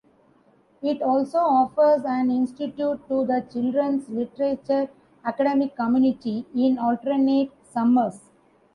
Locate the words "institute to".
2.31-3.23